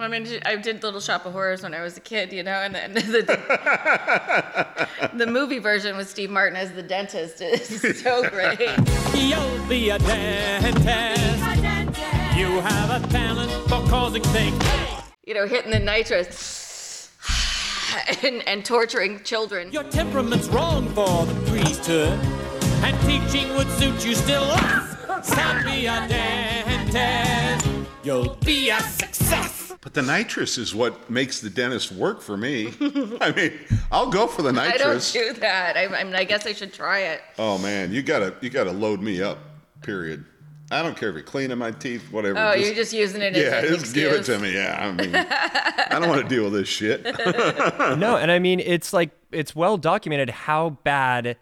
I 0.01 0.07
mean, 0.07 0.29
I 0.47 0.55
did 0.55 0.85
Little 0.85 1.01
Shop 1.01 1.27
of 1.27 1.33
Horrors 1.33 1.65
when 1.65 1.75
I 1.75 1.83
was 1.83 1.97
a 1.97 2.01
kid, 2.01 2.33
you 2.33 2.45
know, 2.45 2.53
and, 2.53 2.77
and 2.77 2.97
the, 2.97 4.79
the 5.13 5.27
movie 5.27 5.59
version 5.59 5.97
with 5.97 6.09
Steve 6.09 6.31
Martin 6.31 6.57
as 6.57 6.71
the 6.73 6.85
dentist 6.85 7.41
is 7.41 8.01
so 8.03 8.29
great. 8.31 8.61
You'll 9.15 9.67
be 9.69 9.91
a 9.91 9.99
dentist. 9.99 11.45
You 12.39 12.61
have 12.61 13.03
a 13.03 13.09
talent 13.09 13.51
for 13.69 13.85
causing 13.89 14.23
things. 14.23 14.63
You 15.27 15.35
know, 15.35 15.49
hitting 15.49 15.73
the 15.73 15.81
nitrous 15.81 17.11
and, 18.23 18.47
and 18.47 18.65
torturing 18.65 19.25
children. 19.25 19.73
Your 19.73 19.83
temperament's 19.85 20.47
wrong 20.49 20.89
for 20.91 21.27
the 21.27 21.35
priesthood, 21.51 22.19
and 22.85 22.97
teaching 23.01 23.53
would 23.57 23.69
suit 23.73 24.07
you 24.07 24.15
still. 24.15 24.49
Sound 25.25 25.65
be 25.65 25.87
a 25.87 26.07
dentist. 26.07 27.67
You'll 28.05 28.37
be 28.37 28.71
a 28.71 28.79
success. 28.81 29.58
But 29.81 29.95
the 29.95 30.03
nitrous 30.03 30.59
is 30.59 30.75
what 30.75 31.09
makes 31.09 31.41
the 31.41 31.51
dentist 31.51 31.93
work 31.93 32.21
for 32.21 32.37
me. 32.37 32.73
I 33.21 33.33
mean, 33.33 33.53
I'll 33.93 34.11
go 34.11 34.27
for 34.27 34.43
the 34.43 34.53
nitrous. 34.53 34.75
I 34.75 34.79
don't 34.79 34.95
nitrous. 34.95 35.13
do 35.13 35.33
that. 35.35 35.77
I, 35.77 35.87
I 35.87 36.05
mean, 36.05 36.15
I 36.17 36.25
guess 36.25 36.47
I 36.47 36.53
should 36.53 36.73
try 36.73 37.01
it. 37.01 37.23
Oh 37.39 37.59
man, 37.59 37.93
you 37.93 38.03
gotta 38.03 38.35
you 38.41 38.51
gotta 38.51 38.73
load 38.73 39.01
me 39.01 39.23
up. 39.23 39.39
Period. 39.83 40.25
I 40.71 40.83
don't 40.83 40.97
care 40.97 41.09
if 41.09 41.15
you're 41.15 41.25
cleaning 41.25 41.57
my 41.57 41.71
teeth, 41.71 42.13
whatever. 42.13 42.39
Oh, 42.39 42.53
you're 42.53 42.75
just 42.75 42.93
using 42.93 43.23
it 43.23 43.35
as 43.35 43.43
yeah, 43.43 43.73
an 43.73 43.79
just 43.79 43.95
give 43.95 44.13
it 44.13 44.25
to 44.25 44.39
me. 44.39 44.53
Yeah, 44.53 44.77
I 44.79 44.93
mean, 44.93 45.15
I 45.17 45.99
don't 45.99 46.09
want 46.09 46.23
to 46.23 46.29
deal 46.29 46.45
with 46.45 46.53
this 46.53 46.69
shit. 46.69 47.05
no, 47.05 48.17
and 48.17 48.31
I 48.31 48.39
mean 48.39 48.61
it's 48.61 48.93
like 48.93 49.11
it's 49.31 49.55
well 49.55 49.79
documented 49.79 50.31
how 50.31 50.71
bad 50.71 51.37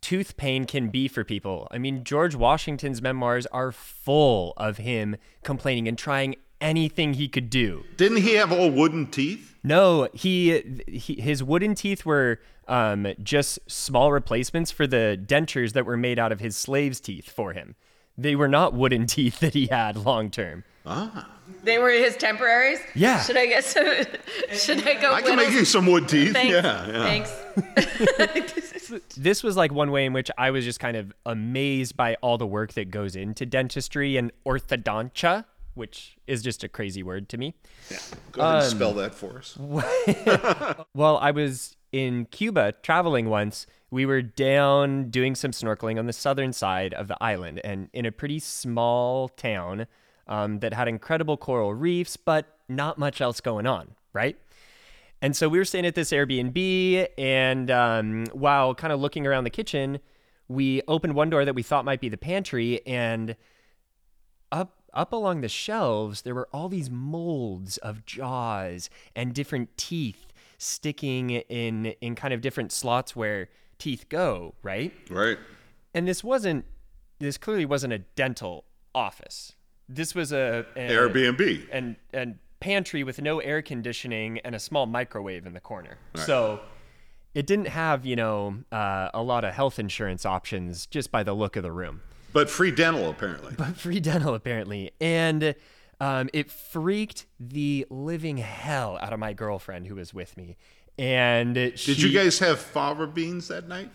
tooth 0.00 0.36
pain 0.36 0.64
can 0.64 0.88
be 0.88 1.06
for 1.06 1.22
people. 1.22 1.68
I 1.70 1.78
mean 1.78 2.02
George 2.02 2.34
Washington's 2.34 3.02
memoirs 3.02 3.46
are 3.46 3.70
full 3.70 4.54
of 4.56 4.78
him 4.78 5.16
complaining 5.44 5.86
and 5.86 5.96
trying 5.98 6.34
anything 6.60 7.14
he 7.14 7.28
could 7.28 7.50
do. 7.50 7.84
Didn't 7.96 8.18
he 8.18 8.34
have 8.34 8.52
all 8.52 8.70
wooden 8.70 9.06
teeth? 9.06 9.56
No, 9.62 10.08
he, 10.14 10.82
he 10.86 11.20
his 11.20 11.42
wooden 11.42 11.74
teeth 11.74 12.06
were 12.06 12.40
um, 12.68 13.06
just 13.22 13.58
small 13.66 14.12
replacements 14.12 14.70
for 14.70 14.86
the 14.86 15.20
dentures 15.22 15.72
that 15.72 15.84
were 15.84 15.96
made 15.96 16.18
out 16.18 16.32
of 16.32 16.40
his 16.40 16.56
slaves' 16.56 17.00
teeth 17.00 17.30
for 17.30 17.52
him. 17.52 17.74
They 18.16 18.34
were 18.34 18.48
not 18.48 18.74
wooden 18.74 19.06
teeth 19.08 19.40
that 19.40 19.54
he 19.54 19.66
had 19.66 19.96
long 19.96 20.30
term. 20.30 20.64
Ah. 20.86 21.28
They 21.62 21.78
were 21.78 21.90
his 21.90 22.16
temporaries. 22.16 22.78
Yeah. 22.94 23.20
Should 23.22 23.36
I 23.36 23.46
get 23.46 23.64
some? 23.64 23.86
should 24.52 24.86
I 24.86 25.00
go? 25.00 25.12
I 25.12 25.22
can 25.22 25.36
make 25.36 25.50
you 25.50 25.64
some 25.64 25.86
wood 25.86 26.08
teeth. 26.08 26.32
Thanks. 26.34 26.52
Yeah, 26.52 26.86
yeah. 26.86 27.02
Thanks. 27.04 28.64
This 29.18 29.42
was 29.42 29.54
like 29.54 29.70
one 29.70 29.90
way 29.90 30.06
in 30.06 30.14
which 30.14 30.30
I 30.38 30.50
was 30.50 30.64
just 30.64 30.80
kind 30.80 30.96
of 30.96 31.12
amazed 31.26 31.94
by 31.94 32.14
all 32.22 32.38
the 32.38 32.46
work 32.46 32.72
that 32.72 32.90
goes 32.90 33.16
into 33.16 33.44
dentistry 33.44 34.16
and 34.16 34.32
orthodontia, 34.46 35.44
which 35.78 36.18
is 36.26 36.42
just 36.42 36.62
a 36.62 36.68
crazy 36.68 37.02
word 37.02 37.28
to 37.30 37.38
me. 37.38 37.54
Yeah, 37.90 37.98
Go 38.32 38.42
ahead 38.42 38.54
and 38.56 38.64
Um, 38.64 38.70
spell 38.70 38.94
that 38.94 39.14
for 39.14 39.38
us. 39.38 39.56
Well, 40.94 41.16
I 41.18 41.30
was 41.30 41.76
in 41.92 42.26
Cuba 42.26 42.72
traveling 42.82 43.28
once. 43.30 43.66
We 43.90 44.04
were 44.04 44.20
down 44.20 45.08
doing 45.10 45.34
some 45.34 45.52
snorkeling 45.52 45.98
on 45.98 46.06
the 46.06 46.12
southern 46.12 46.52
side 46.52 46.92
of 46.92 47.08
the 47.08 47.16
island 47.22 47.60
and 47.64 47.88
in 47.94 48.04
a 48.04 48.12
pretty 48.12 48.38
small 48.40 49.28
town 49.28 49.86
um, 50.26 50.58
that 50.58 50.74
had 50.74 50.88
incredible 50.88 51.36
coral 51.38 51.72
reefs, 51.72 52.16
but 52.18 52.58
not 52.68 52.98
much 52.98 53.20
else 53.22 53.40
going 53.40 53.66
on, 53.66 53.94
right? 54.12 54.36
And 55.22 55.34
so 55.34 55.48
we 55.48 55.56
were 55.58 55.64
staying 55.64 55.86
at 55.86 55.94
this 55.94 56.10
Airbnb, 56.10 57.08
and 57.16 57.70
um, 57.70 58.26
while 58.32 58.74
kind 58.74 58.92
of 58.92 59.00
looking 59.00 59.26
around 59.26 59.44
the 59.44 59.50
kitchen, 59.50 60.00
we 60.48 60.82
opened 60.86 61.14
one 61.14 61.30
door 61.30 61.44
that 61.44 61.54
we 61.54 61.62
thought 61.62 61.84
might 61.84 62.00
be 62.00 62.08
the 62.08 62.18
pantry, 62.18 62.86
and 62.86 63.34
up 64.52 64.77
up 64.94 65.12
along 65.12 65.40
the 65.40 65.48
shelves 65.48 66.22
there 66.22 66.34
were 66.34 66.48
all 66.52 66.68
these 66.68 66.90
molds 66.90 67.76
of 67.78 68.04
jaws 68.04 68.90
and 69.14 69.34
different 69.34 69.76
teeth 69.76 70.28
sticking 70.58 71.30
in 71.30 71.86
in 72.00 72.14
kind 72.14 72.34
of 72.34 72.40
different 72.40 72.72
slots 72.72 73.16
where 73.16 73.48
teeth 73.78 74.08
go, 74.08 74.54
right? 74.62 74.92
Right. 75.08 75.38
And 75.94 76.06
this 76.06 76.22
wasn't 76.22 76.64
this 77.20 77.38
clearly 77.38 77.64
wasn't 77.64 77.92
a 77.92 77.98
dental 77.98 78.64
office. 78.94 79.54
This 79.88 80.14
was 80.14 80.32
a, 80.32 80.66
a 80.76 80.90
Airbnb. 80.90 81.68
and 81.72 81.96
and 82.12 82.38
pantry 82.60 83.04
with 83.04 83.22
no 83.22 83.38
air 83.38 83.62
conditioning 83.62 84.38
and 84.40 84.54
a 84.54 84.58
small 84.58 84.86
microwave 84.86 85.46
in 85.46 85.54
the 85.54 85.60
corner. 85.60 85.96
So 86.26 86.60
it 87.34 87.46
didn't 87.46 87.68
have, 87.68 88.04
you 88.04 88.16
know, 88.16 88.64
uh, 88.72 89.10
a 89.14 89.22
lot 89.22 89.44
of 89.44 89.54
health 89.54 89.78
insurance 89.78 90.26
options 90.26 90.86
just 90.86 91.12
by 91.12 91.22
the 91.22 91.34
look 91.34 91.54
of 91.54 91.62
the 91.62 91.70
room 91.70 92.02
But 92.38 92.50
free 92.50 92.70
dental, 92.70 93.10
apparently. 93.10 93.54
But 93.58 93.76
free 93.76 93.98
dental 93.98 94.32
apparently. 94.32 94.92
And 95.00 95.56
um, 96.00 96.30
it 96.32 96.52
freaked 96.52 97.26
the 97.40 97.84
living 97.90 98.36
hell 98.36 98.96
out 99.02 99.12
of 99.12 99.18
my 99.18 99.32
girlfriend 99.32 99.88
who 99.88 99.96
was 99.96 100.14
with 100.14 100.36
me. 100.36 100.56
And 100.96 101.72
she, 101.74 101.94
Did 101.94 102.02
you 102.04 102.12
guys 102.12 102.38
have 102.38 102.60
fava 102.60 103.08
beans 103.08 103.48
that 103.48 103.66
night? 103.66 103.90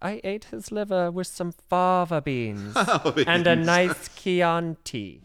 i 0.00 0.20
ate 0.22 0.44
his 0.44 0.70
liver 0.70 1.10
with 1.10 1.26
some 1.26 1.50
fava 1.50 2.20
beans 2.20 2.74
Fava 2.74 3.24
and 3.26 3.44
a 3.48 3.56
nice 3.56 4.08
chianti. 4.14 5.20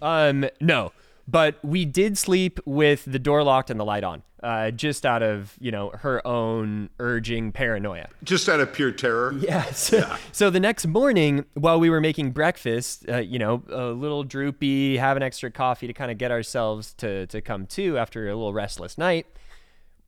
Um 0.00 0.46
no 0.62 0.92
but 1.26 1.58
we 1.64 1.84
did 1.84 2.18
sleep 2.18 2.60
with 2.64 3.04
the 3.06 3.18
door 3.18 3.42
locked 3.42 3.70
and 3.70 3.78
the 3.78 3.84
light 3.84 4.04
on 4.04 4.22
uh, 4.44 4.70
just 4.70 5.06
out 5.06 5.22
of 5.22 5.56
you 5.58 5.70
know 5.70 5.90
her 5.94 6.24
own 6.26 6.90
urging 6.98 7.50
paranoia 7.50 8.08
Just 8.22 8.46
out 8.48 8.60
of 8.60 8.72
pure 8.74 8.92
terror. 8.92 9.32
Yes. 9.38 9.92
so 10.32 10.50
the 10.50 10.60
next 10.60 10.86
morning, 10.86 11.46
while 11.54 11.80
we 11.80 11.88
were 11.88 12.00
making 12.00 12.32
breakfast, 12.32 13.08
uh, 13.08 13.16
you 13.16 13.38
know, 13.38 13.62
a 13.70 13.86
little 13.86 14.22
droopy, 14.22 14.98
have 14.98 15.16
an 15.16 15.22
extra 15.22 15.50
coffee 15.50 15.86
to 15.86 15.94
kind 15.94 16.10
of 16.10 16.18
get 16.18 16.30
ourselves 16.30 16.92
to 16.98 17.26
to 17.28 17.40
come 17.40 17.66
to 17.68 17.96
after 17.96 18.28
a 18.28 18.34
little 18.34 18.52
restless 18.52 18.98
night. 18.98 19.26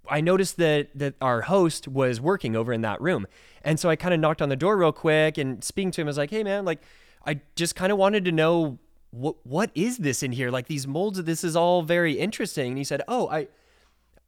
I 0.09 0.21
noticed 0.21 0.59
that 0.59 0.89
that 0.95 1.15
our 1.23 1.43
host 1.43 1.89
was 1.89 2.21
working 2.21 2.55
over 2.55 2.75
in 2.75 2.83
that 2.83 3.01
room, 3.01 3.27
and 3.65 3.81
so 3.81 3.89
I 3.89 3.97
kind 3.97 4.13
of 4.13 4.21
knocked 4.21 4.43
on 4.43 4.51
the 4.51 4.57
door 4.57 4.77
real 4.77 4.93
quick 4.93 5.39
and 5.39 5.65
speaking 5.65 5.93
to 5.93 6.03
him, 6.03 6.09
I 6.09 6.11
was 6.11 6.19
like, 6.19 6.31
"Hey, 6.31 6.45
man, 6.45 6.67
like, 6.67 6.83
I 7.25 7.41
just 7.57 7.75
kind 7.75 7.91
of 7.91 7.97
wanted 7.97 8.27
to 8.27 8.33
know 8.33 8.79
what 9.17 9.37
what 9.45 9.71
is 9.75 9.99
this 9.99 10.23
in 10.23 10.33
here? 10.33 10.51
Like 10.51 10.67
these 10.67 10.87
molds, 10.87 11.23
this 11.23 11.43
is 11.45 11.57
all 11.57 11.83
very 11.83 12.15
interesting." 12.15 12.69
And 12.69 12.79
he 12.79 12.85
said, 12.85 13.03
"Oh, 13.09 13.29
I." 13.29 13.49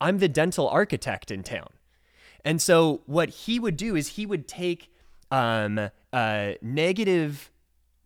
I'm 0.00 0.18
the 0.18 0.28
dental 0.28 0.68
architect 0.68 1.32
in 1.32 1.42
town. 1.42 1.70
And 2.44 2.62
so 2.62 3.02
what 3.06 3.30
he 3.30 3.58
would 3.58 3.76
do 3.76 3.96
is 3.96 4.10
he 4.10 4.26
would 4.26 4.46
take 4.46 4.92
um, 5.30 5.90
a 6.14 6.56
negative 6.62 7.50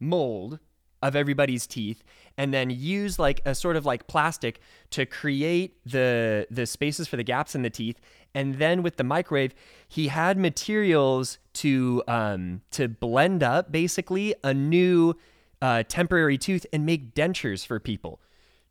mold 0.01 0.59
of 1.03 1.17
everybody's 1.17 1.67
teeth 1.67 2.03
and 2.39 2.55
then 2.55 2.71
use 2.71 3.19
like 3.19 3.41
a 3.45 3.55
sort 3.55 3.77
of 3.77 3.85
like 3.85 4.07
plastic 4.07 4.61
to 4.91 5.05
create 5.05 5.77
the 5.85 6.47
the 6.51 6.65
spaces 6.65 7.09
for 7.09 7.17
the 7.17 7.25
gaps 7.25 7.55
in 7.55 7.63
the 7.63 7.71
teeth 7.71 8.01
and 8.35 8.55
then 8.55 8.83
with 8.83 8.97
the 8.97 9.05
microwave 9.05 9.53
he 9.89 10.09
had 10.09 10.39
materials 10.39 11.39
to 11.53 12.03
um 12.07 12.63
to 12.71 12.89
blend 12.89 13.43
up 13.43 13.73
basically 13.73 14.35
a 14.45 14.55
new 14.55 15.15
uh, 15.63 15.83
temporary 15.89 16.37
tooth 16.37 16.67
and 16.75 16.85
make 16.85 17.15
dentures 17.15 17.65
for 17.67 17.81
people 17.81 18.21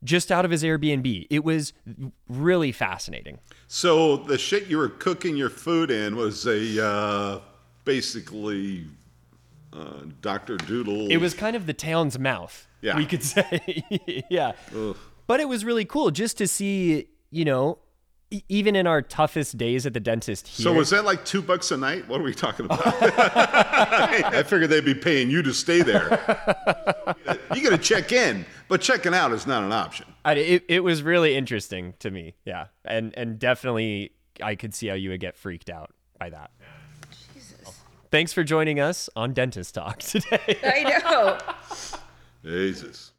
just 0.04 0.30
out 0.30 0.44
of 0.44 0.50
his 0.50 0.62
Airbnb. 0.62 1.26
It 1.30 1.42
was 1.44 1.72
really 2.28 2.70
fascinating. 2.72 3.38
So 3.68 4.16
the 4.18 4.36
shit 4.38 4.66
you 4.66 4.76
were 4.78 4.88
cooking 4.88 5.36
your 5.36 5.50
food 5.50 5.90
in 5.90 6.16
was 6.16 6.46
a 6.46 6.84
uh, 6.84 7.40
basically 7.84 8.86
uh, 9.72 10.00
Doctor 10.20 10.56
Doodle. 10.56 11.08
It 11.10 11.18
was 11.18 11.34
kind 11.34 11.56
of 11.56 11.66
the 11.66 11.72
town's 11.72 12.18
mouth, 12.18 12.66
Yeah. 12.80 12.96
we 12.96 13.06
could 13.06 13.22
say. 13.34 13.84
yeah. 14.30 14.52
But 15.26 15.40
it 15.40 15.48
was 15.48 15.64
really 15.64 15.84
cool 15.84 16.10
just 16.10 16.36
to 16.38 16.48
see, 16.48 17.06
you 17.30 17.44
know, 17.44 17.78
even 18.48 18.76
in 18.76 18.86
our 18.86 19.02
toughest 19.02 19.58
days 19.58 19.86
at 19.86 19.94
the 19.94 20.00
dentist 20.00 20.48
here. 20.48 20.64
So 20.64 20.72
was 20.72 20.90
that 20.90 21.04
like 21.04 21.24
two 21.24 21.42
bucks 21.42 21.70
a 21.70 21.76
night? 21.76 22.08
What 22.08 22.20
are 22.20 22.24
we 22.24 22.34
talking 22.34 22.66
about? 22.66 22.80
I 22.84 24.42
figured 24.42 24.70
they'd 24.70 24.84
be 24.84 24.94
paying 24.94 25.30
you 25.30 25.42
to 25.42 25.52
stay 25.52 25.82
there. 25.82 26.08
You 27.54 27.62
got 27.62 27.70
to 27.70 27.78
check 27.78 28.12
in, 28.12 28.46
but 28.68 28.80
checking 28.80 29.14
out 29.14 29.32
is 29.32 29.46
not 29.46 29.62
an 29.62 29.72
option. 29.72 30.06
I, 30.24 30.34
it, 30.34 30.64
it 30.68 30.80
was 30.80 31.02
really 31.02 31.36
interesting 31.36 31.94
to 31.98 32.10
me. 32.10 32.34
Yeah. 32.44 32.66
And 32.84 33.16
and 33.16 33.38
definitely 33.38 34.12
I 34.42 34.54
could 34.54 34.74
see 34.74 34.88
how 34.88 34.94
you 34.94 35.10
would 35.10 35.20
get 35.20 35.36
freaked 35.36 35.70
out 35.70 35.92
by 36.18 36.30
that. 36.30 36.50
Jesus. 37.34 37.80
Thanks 38.10 38.32
for 38.32 38.44
joining 38.44 38.80
us 38.80 39.10
on 39.16 39.32
Dentist 39.32 39.74
Talk 39.74 39.98
today. 40.00 40.58
I 40.62 41.00
know. 41.00 41.38
Jesus. 42.44 43.11